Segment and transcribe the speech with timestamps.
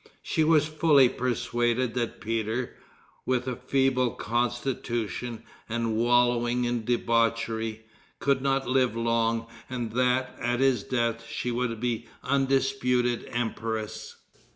[0.23, 2.75] She was fully persuaded that Peter,
[3.23, 7.85] with a feeble constitution and wallowing in debauchery,
[8.17, 14.15] could not live long, and that, at his death, she would be undisputed empress.